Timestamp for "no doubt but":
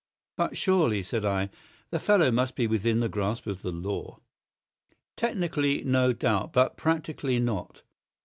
5.83-6.75